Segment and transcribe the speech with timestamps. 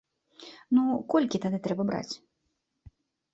[0.77, 0.81] Ну,
[1.15, 2.13] колькі тады трэба браць?